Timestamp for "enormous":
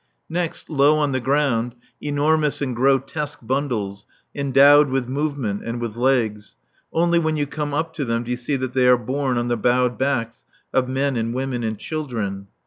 2.01-2.59